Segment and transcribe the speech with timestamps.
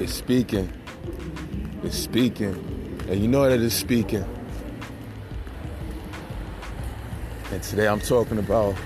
[0.00, 0.72] It's speaking.
[1.82, 2.54] It's speaking.
[3.06, 4.24] And you know that it's speaking.
[7.52, 8.76] And today I'm talking about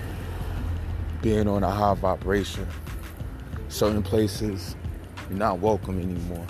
[1.21, 2.67] being on a high vibration.
[3.69, 4.75] Certain places,
[5.29, 6.45] you're not welcome anymore.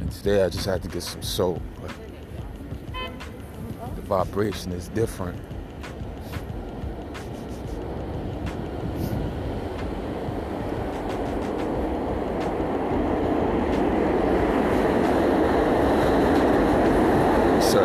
[0.00, 1.62] And today I just had to get some soap.
[1.80, 1.94] But
[3.94, 5.40] the vibration is different.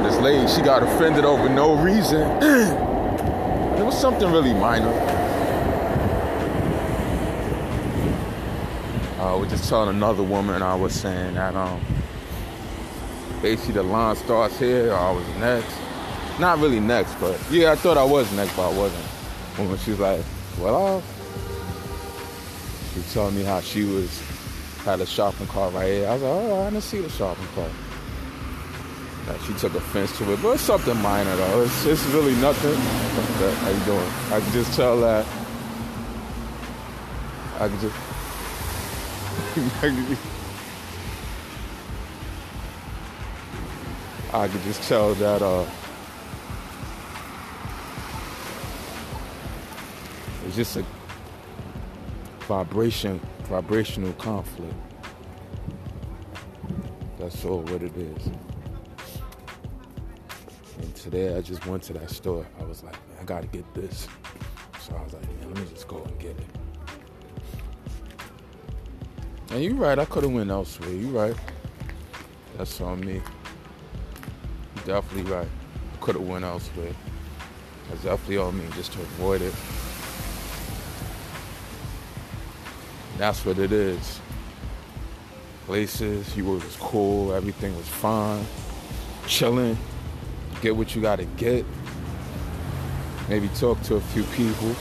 [0.03, 2.21] This lady, she got offended over no reason.
[2.41, 4.89] it was something really minor.
[9.19, 11.79] I was just telling another woman I was saying that um
[13.43, 15.75] basically the line starts here, I was next.
[16.39, 19.05] Not really next, but yeah, I thought I was next, but I wasn't.
[19.69, 20.25] When she was like,
[20.59, 21.01] well, uh,
[22.93, 24.19] she told me how she was
[24.83, 26.07] had a shopping cart right here.
[26.07, 27.71] I was like, oh, I didn't see the shopping cart.
[29.45, 31.61] She took offense to it, but it's something minor though.
[31.63, 32.75] It's, it's really nothing.
[32.75, 34.11] How you doing?
[34.31, 35.25] I can just tell that.
[37.59, 37.95] I can just.
[44.33, 45.65] I could just tell that uh,
[50.45, 50.85] it's just a
[52.47, 54.73] vibration, vibrational conflict.
[57.19, 58.50] That's all what it is.
[61.01, 62.45] Today I just went to that store.
[62.59, 64.07] I was like, I gotta get this.
[64.79, 66.45] So I was like, yeah, let me just go and get it.
[69.49, 70.91] And you're right, I could have went elsewhere.
[70.91, 71.35] You're right.
[72.55, 73.13] That's on me.
[74.75, 75.47] You're definitely right.
[76.01, 76.93] Could have went elsewhere.
[77.89, 79.55] That's definitely on me just to avoid it.
[83.17, 84.19] That's what it is.
[85.65, 88.45] Places, you were was cool, everything was fine,
[89.25, 89.79] chilling,
[90.61, 91.65] get what you gotta get.
[93.27, 94.75] Maybe talk to a few people.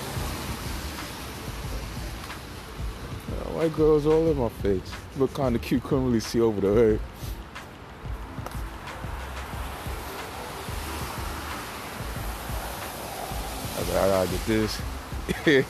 [3.61, 4.81] White girls all in my face.
[5.19, 7.01] Look kind of cute, couldn't really see over the hood.
[13.77, 14.83] I like, I gotta get this,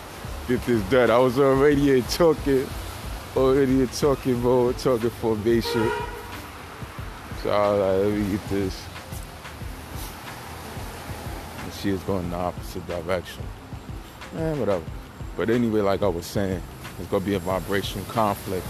[0.47, 1.11] get this done.
[1.11, 2.65] I was already here talking,
[3.37, 5.91] already here talking mode, talking formation.
[7.43, 8.90] So I was like, let me get this.
[11.81, 13.43] She was going in the opposite direction.
[14.35, 14.85] Man, whatever.
[15.35, 16.63] But anyway, like I was saying,
[16.99, 18.67] it's gonna be a vibration conflict.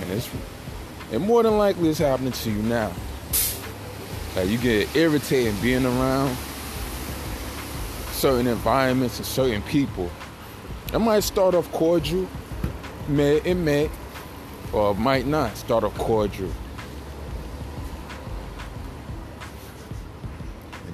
[0.00, 0.28] And it's
[1.12, 2.92] and more than likely it's happening to you now.
[4.34, 6.36] Like you get irritated being around
[8.10, 10.10] certain environments and certain people.
[10.92, 12.28] It might start off cordial,
[13.06, 13.88] may it may,
[14.72, 16.50] or it might not start off cordial.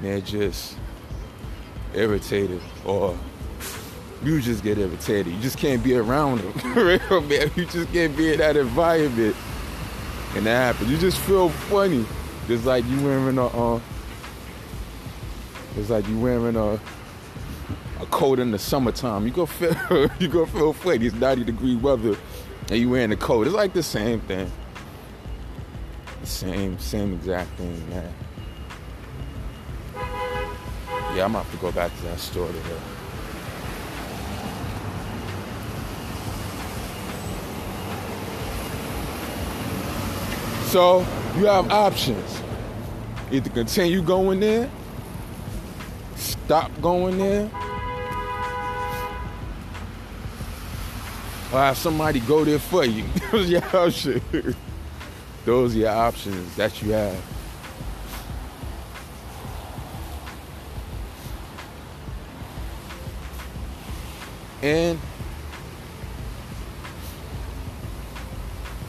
[0.05, 0.77] They're just
[1.95, 3.17] irritated or
[4.23, 5.33] you just get irritated.
[5.33, 6.53] You just can't be around them.
[7.57, 9.37] you just can't be in that environment.
[10.35, 10.91] And that happens.
[10.91, 12.05] You just feel funny.
[12.49, 13.81] Just like you wearing a uh,
[15.77, 16.81] it's like you wearing a
[18.01, 19.27] a coat in the summertime.
[19.27, 19.75] You go feel
[20.19, 21.07] you go feel funny.
[21.07, 22.17] It's 90 degree weather
[22.71, 23.47] and you wearing a coat.
[23.47, 24.51] It's like the same thing.
[26.21, 28.13] The same, same exact thing, man.
[31.15, 32.81] Yeah, I'm gonna have to go back to that store today.
[40.67, 42.43] So you have options.
[43.31, 44.69] Either continue going there,
[46.17, 47.45] stop going there,
[51.53, 53.05] or have somebody go there for you.
[53.31, 54.57] Those are your options.
[55.45, 57.34] Those are your options that you have.
[64.65, 64.99] And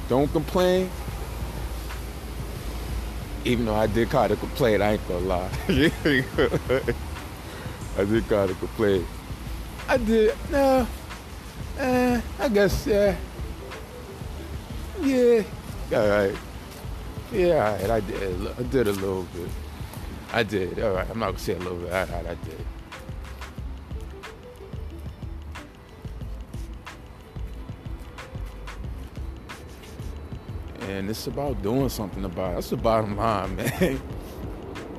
[0.08, 0.90] don't complain.
[3.44, 5.50] Even though I did kind of complain, I ain't gonna lie.
[5.68, 5.82] I
[8.06, 9.06] did kind of complain.
[9.90, 10.34] I did.
[10.50, 10.88] No.
[11.78, 13.18] Eh, I guess, yeah.
[15.02, 15.44] Yeah.
[15.94, 16.36] All right.
[17.34, 17.90] Yeah, all right.
[17.90, 18.48] I did.
[18.48, 19.50] I did a little bit.
[20.32, 20.80] I did.
[20.82, 21.10] All right.
[21.10, 21.92] I'm not gonna say a little bit.
[21.92, 22.28] All right.
[22.28, 22.66] I did.
[30.96, 32.56] And it's about doing something about it.
[32.56, 33.98] That's the bottom line, man.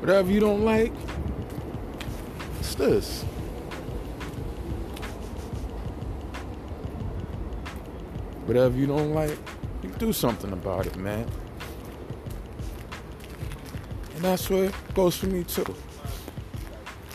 [0.01, 0.93] Whatever you don't like,
[2.61, 3.23] it's this?
[8.45, 9.39] Whatever you don't like,
[9.83, 11.27] you do something about it, man.
[14.17, 15.65] And that's what goes for me too.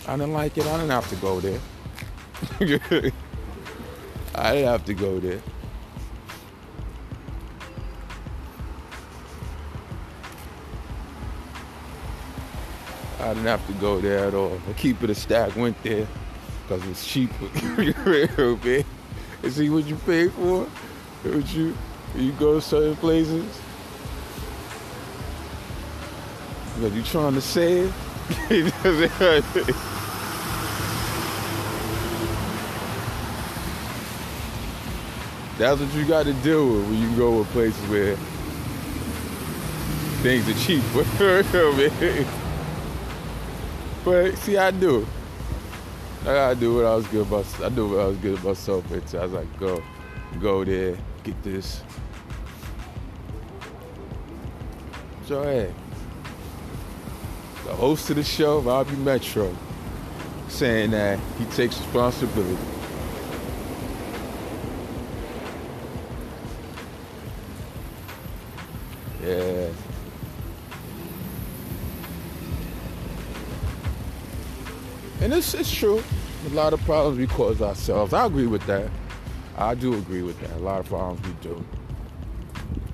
[0.08, 1.60] I didn't like it, I didn't have to go there.
[4.34, 5.40] I didn't have to go there.
[13.32, 14.60] I didn't have to go there at all.
[14.70, 16.06] I keep it a stack went there
[16.64, 17.46] because it's cheaper.
[17.78, 18.84] man.
[19.42, 20.66] And see what you pay for?
[20.66, 21.74] What you
[22.14, 23.46] you go to certain places?
[26.80, 27.96] What you trying to save?
[35.58, 38.18] That's what you got to deal with when you go to places where
[40.22, 40.84] things are cheap.
[44.04, 45.06] but see, I do.
[46.22, 47.46] I gotta do what I was good about.
[47.62, 48.58] I do what I was good about.
[48.90, 49.82] But I was like, go,
[50.40, 51.82] go there, get this.
[55.26, 55.74] So hey,
[57.66, 59.56] the host of the show, Bobby Metro,
[60.50, 62.58] saying that he takes responsibility.
[69.24, 69.70] Yeah.
[75.22, 76.04] And it's, it's true.
[76.48, 78.12] A lot of problems we cause ourselves.
[78.12, 78.90] I agree with that.
[79.56, 80.52] I do agree with that.
[80.54, 81.64] A lot of problems we do.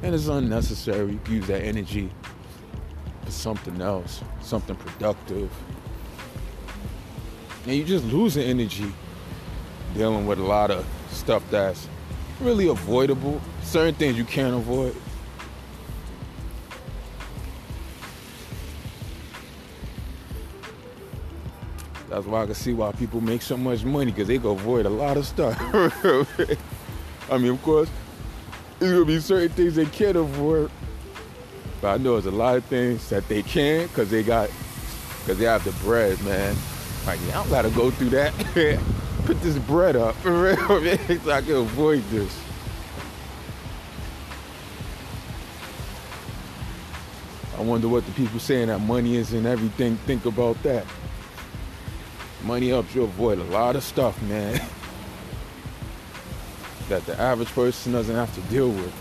[0.04, 1.14] And it's unnecessary.
[1.14, 2.10] You use that energy
[3.24, 5.50] for something else, something productive.
[7.66, 8.92] And you're just losing energy
[9.94, 11.88] dealing with a lot of stuff that's
[12.42, 13.42] really avoidable.
[13.64, 14.96] Certain things you can't avoid.
[22.18, 24.88] That's why I can see why people make so much money because they can avoid
[24.88, 25.56] a lot of stuff.
[27.30, 27.92] I mean, of course,
[28.80, 30.72] there's gonna be certain things they can't avoid,
[31.80, 34.50] but I know there's a lot of things that they can because they got,
[35.20, 36.56] because they have the bread, man.
[37.06, 38.34] Like, yeah, I don't gotta go through that.
[39.26, 40.58] Put this bread up for real,
[41.24, 42.36] so I can avoid this.
[47.56, 50.84] I wonder what the people saying that money isn't everything think about that.
[52.44, 54.54] Money helps you avoid a lot of stuff, man,
[56.90, 58.94] that the average person doesn't have to deal with.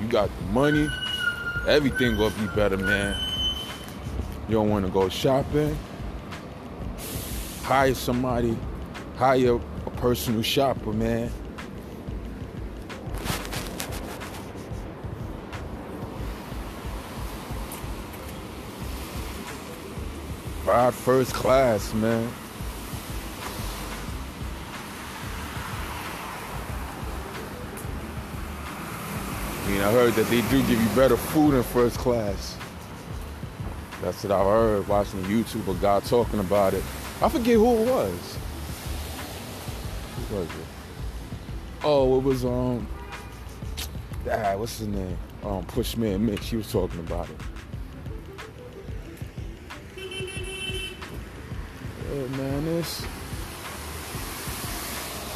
[0.00, 0.88] You got the money,
[1.66, 3.16] everything gonna be better, man.
[4.48, 5.76] You don't wanna go shopping,
[7.62, 8.56] hire somebody,
[9.16, 11.30] hire a personal shopper, man.
[20.68, 22.30] Ride first class, man.
[29.64, 32.58] I mean, I heard that they do give you better food in first class.
[34.02, 36.84] That's what I heard watching YouTube, a guy talking about it.
[37.22, 38.38] I forget who it was.
[40.28, 41.82] Who was it?
[41.82, 42.86] Oh, it was um,
[44.30, 45.16] ah, what's his name?
[45.44, 46.50] Um, Pushman Mitch.
[46.50, 47.40] He was talking about it.
[52.10, 53.04] Yeah, man, this.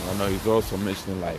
[0.08, 1.38] I know he's also mentioning like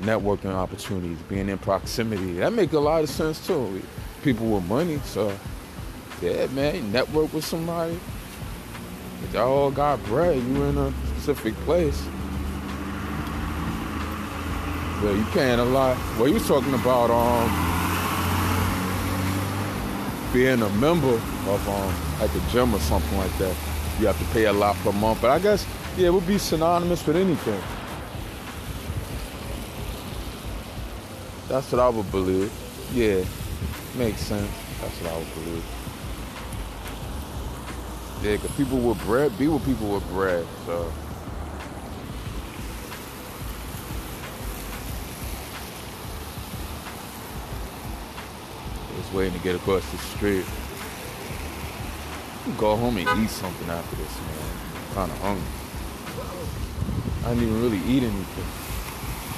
[0.00, 2.32] networking opportunities, being in proximity.
[2.34, 3.80] That make a lot of sense too.
[4.24, 5.32] People with money, so
[6.20, 7.98] yeah, man, network with somebody.
[9.24, 12.04] If y'all all got bread, you in a specific place.
[15.00, 15.96] Well, you paying a lot.
[16.18, 17.50] Well, you talking about um
[20.32, 23.56] being a member of um like a gym or something like that.
[24.02, 25.64] You have to pay a lot per month, but I guess
[25.96, 27.62] yeah, it would be synonymous with anything.
[31.46, 32.52] That's what I would believe.
[32.92, 33.22] Yeah,
[33.96, 34.50] makes sense.
[34.80, 35.64] That's what I would believe.
[38.24, 40.44] Yeah, because people with bread be with people with bread.
[40.66, 40.92] So.
[48.96, 50.44] Just waiting to get across the street.
[52.58, 54.34] Go home and eat something after this, man.
[54.74, 55.44] I'm kind of hungry.
[57.24, 58.44] I didn't even really eat anything.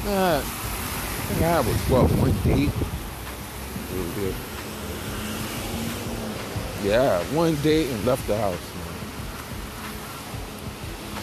[0.06, 2.72] Nah, I think I had was what one date.
[6.82, 8.58] Yeah, one date and left the house.
[8.74, 8.84] Man.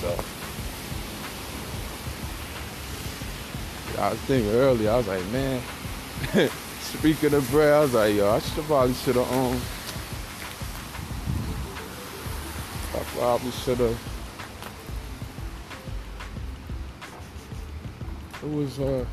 [0.02, 0.24] So
[4.02, 5.62] I was thinking earlier, I was like, man,
[6.82, 9.60] speaking of bread, I was like, yo, I should probably should have um
[13.16, 14.00] probably should have
[18.44, 19.06] it was uh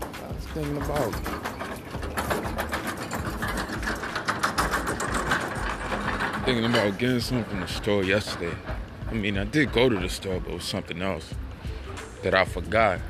[0.00, 1.12] I was thinking about
[6.44, 8.56] thinking about getting something from the store yesterday.
[9.10, 11.34] I mean I did go to the store but it was something else
[12.22, 13.00] that I forgot.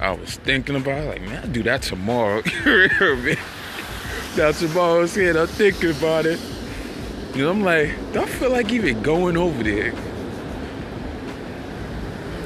[0.00, 2.42] I was thinking about like, man, I'll do that tomorrow.
[4.36, 6.38] That's tomorrow I was here, I'm thinking about it.
[7.34, 9.92] You know, I'm like, don't feel like even going over there.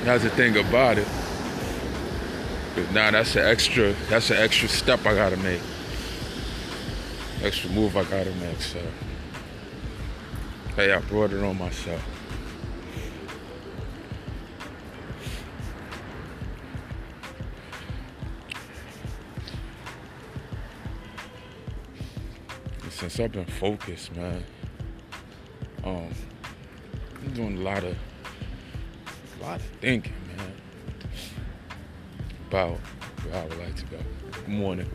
[0.04, 1.06] That's the thing about it.
[2.74, 5.60] But now that's an extra, that's an extra step I gotta make.
[7.42, 8.80] Extra move I gotta make, so.
[10.74, 12.02] Hey, I brought it on myself.
[22.90, 24.44] since I've been focused, man,
[25.84, 26.10] um,
[27.22, 27.96] I'm doing a lot of,
[29.38, 30.52] a lot of thinking, man,
[32.48, 32.78] about
[33.24, 33.98] where I would like to go.
[34.32, 34.90] Good morning.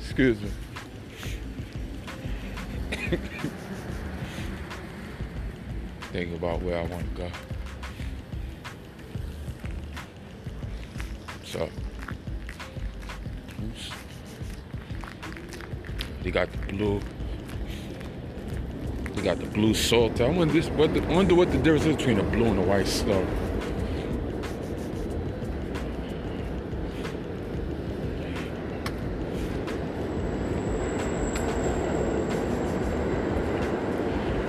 [0.00, 0.50] Excuse me.
[6.12, 7.30] Thinking about where I want to go.
[11.44, 11.68] So,
[13.62, 13.90] oops.
[16.22, 17.00] They got the blue.
[19.28, 20.22] Got the blue salt.
[20.22, 22.62] I wonder, this, what the, wonder what the difference is between the blue and the
[22.62, 23.26] white salt.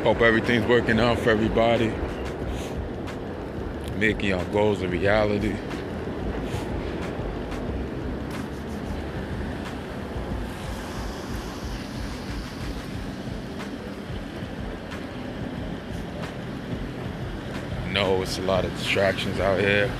[0.05, 1.91] Hope everything's working out for everybody.
[3.97, 5.57] Making your goals a reality.
[17.99, 19.91] know it's a lot of distractions out here.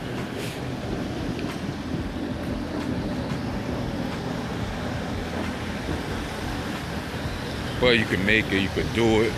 [7.82, 9.34] But you can make it, you can do it.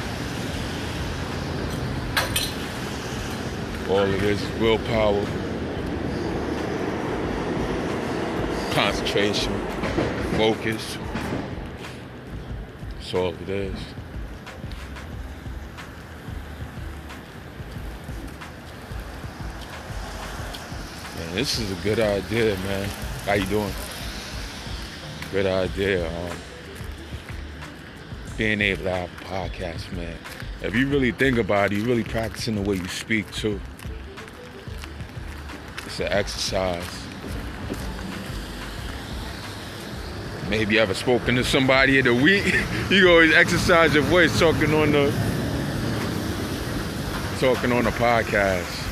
[3.89, 5.25] All this is willpower,
[8.72, 9.53] concentration,
[10.38, 10.98] focus.
[12.96, 13.79] That's all it is.
[21.31, 22.89] Man, this is a good idea, man.
[23.25, 23.71] How you doing?
[25.31, 26.05] Good idea.
[26.05, 26.38] Um,
[28.38, 30.17] being able to have a podcast, man.
[30.61, 33.61] If you really think about it, you're really practicing the way you speak too.
[35.85, 36.83] It's an exercise.
[40.50, 42.53] Maybe you ever spoken to somebody in the week.
[42.89, 45.11] you always exercise your voice talking on the
[47.39, 48.90] talking on the podcast.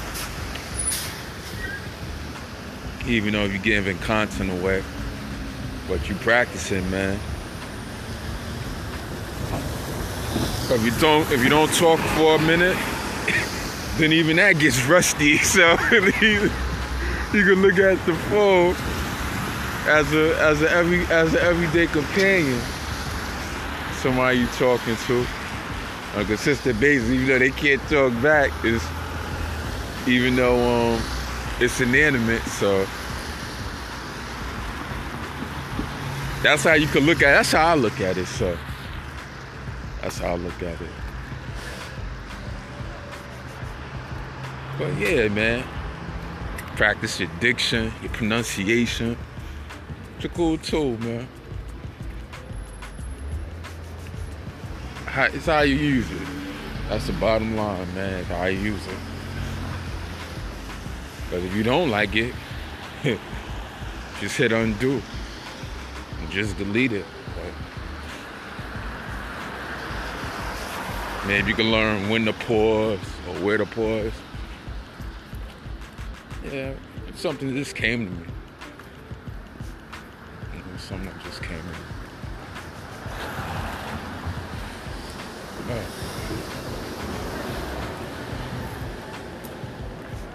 [3.10, 4.84] Even though you're giving content away.
[5.88, 7.20] But you practicing, man.
[10.72, 12.78] If you don't, if you don't talk for a minute,
[13.98, 15.38] then even that gets rusty.
[15.44, 18.76] So you can look at the phone
[19.88, 22.62] as a as a every as an everyday companion.
[24.02, 25.26] Somebody you talking to
[26.16, 28.84] on a consistent basis, even though they can't talk back, is
[30.08, 31.02] even though um,
[31.60, 32.88] it's inanimate, so
[36.42, 37.36] That's how you could look at it.
[37.36, 38.58] That's how I look at it, so.
[40.02, 40.90] That's how I look at it.
[44.78, 45.66] But yeah, man.
[46.78, 49.18] Practice your diction, your pronunciation.
[50.16, 51.28] It's a cool tool, man.
[55.34, 56.28] It's how you use it.
[56.88, 58.20] That's the bottom line, man.
[58.22, 58.98] It's how you use it.
[61.26, 62.34] Because if you don't like it,
[64.22, 65.02] just hit undo
[66.30, 67.06] just delete it.
[71.28, 74.14] maybe you can learn when to pause or where to pause.
[76.52, 76.74] Yeah,
[77.16, 78.26] something just came to me.
[80.78, 81.90] something that just came in.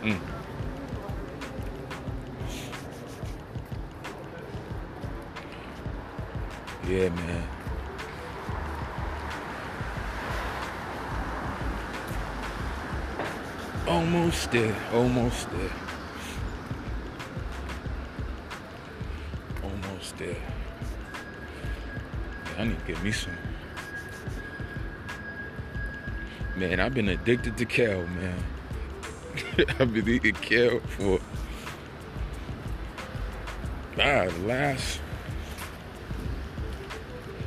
[0.04, 0.33] Mm.
[6.86, 7.48] Yeah, man.
[13.88, 14.76] Almost there.
[14.92, 15.70] Almost there.
[19.62, 20.36] Almost there.
[22.44, 23.32] Yeah, I need to get me some.
[26.56, 28.44] Man, I've been addicted to kale, man.
[29.78, 31.18] I've been eating kale for
[33.98, 35.00] ah, last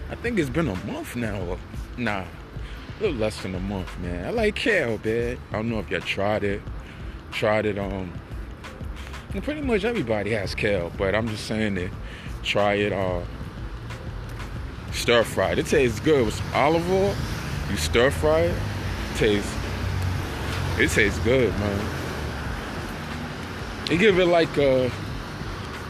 [0.10, 1.58] I think it's been a month now.
[1.98, 4.26] Nah, a little less than a month, man.
[4.26, 5.38] I like kale, man.
[5.52, 6.62] I don't know if y'all tried it.
[7.32, 8.12] Tried it, um.
[9.44, 11.92] Pretty much everybody has kale, but I'm just saying that
[12.44, 13.22] try it, uh,
[14.92, 15.60] stir fried.
[15.60, 17.14] It tastes good with olive oil.
[17.70, 19.54] You stir fry it, it tastes,
[20.80, 21.86] it tastes good, man.
[23.92, 24.90] You give it like a,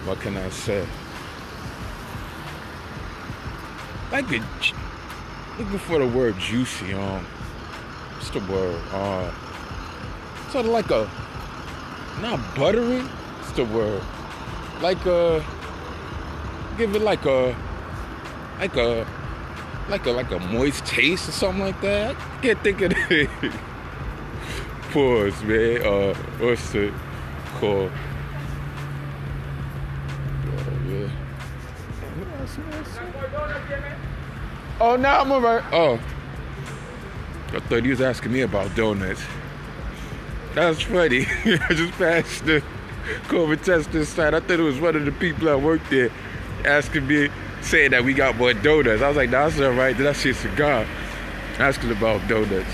[0.05, 0.86] what can I say?
[4.12, 4.42] Like a,
[5.60, 7.26] looking for the word juicy, um,
[8.16, 8.82] what's the word?
[8.92, 9.32] Uh,
[10.50, 11.10] sort of like a,
[12.22, 14.02] not buttery, what's the word?
[14.82, 15.44] Like a,
[16.78, 17.56] give it like a,
[18.60, 19.06] like a,
[19.90, 22.16] like a, like a moist taste or something like that.
[22.16, 23.30] I can't think of it.
[24.92, 25.82] Pause, man.
[25.82, 26.94] Uh, what's it
[27.56, 27.92] called?
[34.79, 35.63] Oh, no, I'm alright.
[35.72, 36.00] Oh.
[37.53, 39.24] I thought he was asking me about donuts.
[40.53, 41.25] That was funny.
[41.46, 42.63] I just passed the
[43.27, 44.34] COVID test this side.
[44.34, 46.12] I thought it was one of the people that worked there
[46.65, 47.29] asking me,
[47.62, 49.01] saying that we got more donuts.
[49.01, 49.96] I was like, that's all right.
[49.96, 50.86] I see a cigar
[51.57, 52.69] asking about donuts.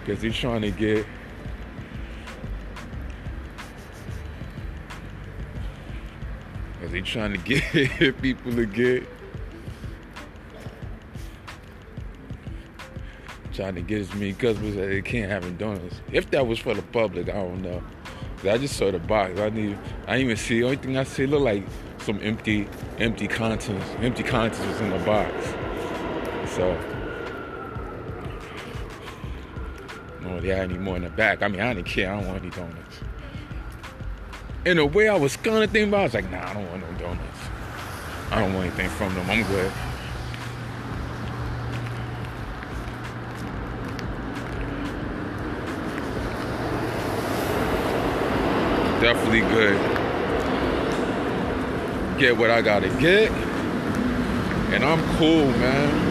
[0.00, 1.06] Because he's trying to get
[6.94, 9.04] He trying to get people to get
[13.52, 16.00] trying to get as many customers they can't having donuts.
[16.12, 17.82] If that was for the public, I don't know.
[18.44, 19.40] I just saw the box.
[19.40, 19.76] I need
[20.06, 21.64] I didn't even see the only thing I see look like
[21.98, 23.86] some empty empty contents.
[23.98, 25.32] Empty contents was in the box.
[26.54, 26.78] So
[30.20, 31.42] no, they had any more in the back.
[31.42, 33.00] I mean I didn't care, I don't want any donuts
[34.64, 36.68] in a way I was kind of thinking about, I was like, nah, I don't
[36.70, 37.38] want no donuts.
[38.30, 39.28] I don't want anything from them.
[39.28, 39.70] I'm good.
[49.00, 49.78] Definitely good.
[52.18, 53.30] Get what I gotta get.
[54.72, 56.03] And I'm cool, man.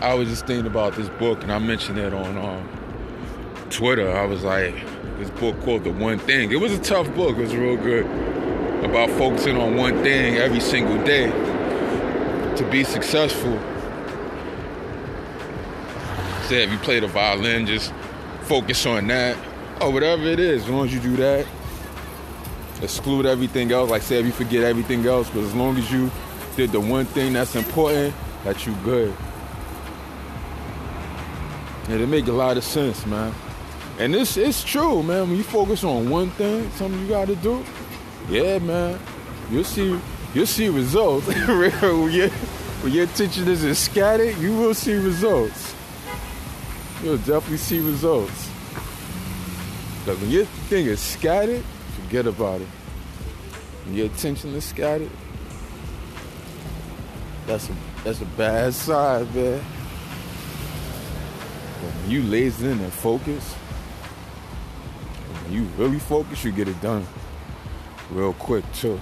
[0.00, 2.68] I was just thinking about this book, and I mentioned it on um,
[3.70, 4.10] Twitter.
[4.10, 4.74] I was like,
[5.18, 6.50] this book called The One Thing.
[6.52, 7.36] It was a tough book.
[7.38, 8.04] It was real good
[8.84, 11.30] about focusing on one thing every single day
[12.56, 13.58] to be successful.
[16.48, 17.92] Say if you play the violin, just
[18.42, 19.36] focus on that.
[19.80, 21.46] Or whatever it is, as long as you do that,
[22.82, 23.90] exclude everything else.
[23.90, 26.10] Like say if you forget everything else, but as long as you
[26.56, 29.14] did the one thing that's important, that you good.
[31.88, 33.34] And it make a lot of sense, man.
[33.98, 35.28] And it's it's true, man.
[35.28, 37.64] When you focus on one thing, something you gotta do,
[38.28, 38.98] yeah, man,
[39.50, 39.98] you'll see
[40.34, 41.26] you'll see results.
[41.48, 45.74] when, your, when your attention isn't scattered, you will see results.
[47.02, 48.50] You'll definitely see results.
[50.04, 51.62] But when your thing is scattered,
[52.00, 52.68] forget about it.
[53.84, 55.10] When your attention is scattered,
[57.46, 59.62] that's a that's a bad sign, man.
[62.04, 63.54] When you lazy in and focus,
[65.32, 67.06] when you really focus, you get it done
[68.10, 69.00] real quick too.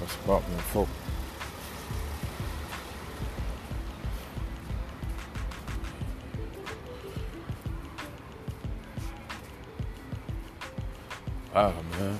[0.00, 0.98] That's about being focused.
[11.54, 12.18] Ah man.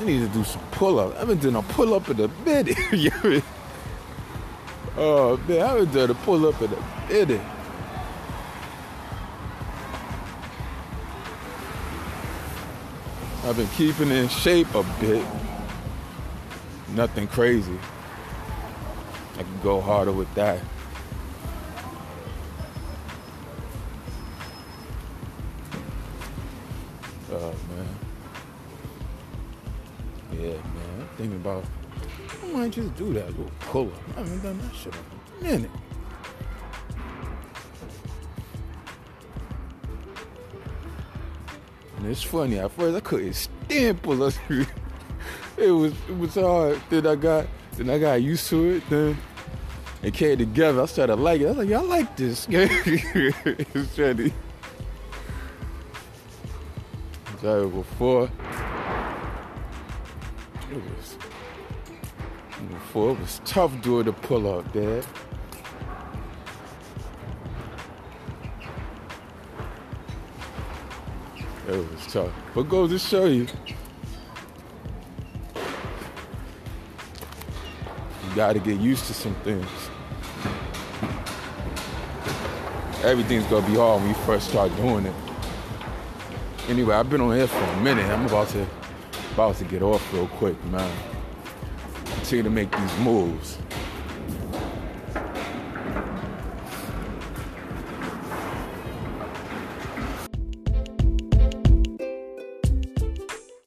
[0.00, 1.14] I need to do some pull up.
[1.16, 2.78] I haven't done a pull up in a minute.
[4.96, 7.40] oh man, I haven't done a pull up in a minute.
[13.44, 15.26] I've been keeping in shape a bit.
[16.94, 17.78] Nothing crazy.
[19.38, 20.60] I can go harder with that.
[27.32, 28.09] Oh man.
[30.40, 31.00] Yeah, man.
[31.00, 31.64] I'm thinking about
[32.42, 34.16] I might just do that little pull up.
[34.16, 34.94] I haven't done that shit
[35.40, 35.70] in a minute.
[41.98, 44.32] And it's funny, at first I couldn't stand pull up.
[45.58, 46.80] it was it was hard.
[46.88, 48.82] Then I got then I got used to it.
[48.88, 49.18] Then
[50.02, 50.80] it came together.
[50.80, 51.50] I started liking it.
[51.50, 52.46] I was like, y'all like this.
[52.50, 54.32] it's funny.
[57.42, 58.30] So before
[60.70, 61.16] it was
[62.68, 65.04] before it was tough doing the pull up, Dad.
[71.68, 72.30] It was tough.
[72.54, 73.46] But go to show you.
[78.24, 79.66] You gotta get used to some things.
[83.02, 85.14] Everything's gonna be hard when you first start doing it.
[86.68, 88.06] Anyway, I've been on here for a minute.
[88.06, 88.66] I'm about to
[89.32, 90.90] about to get off real quick, man.
[92.04, 93.58] Continue to make these moves.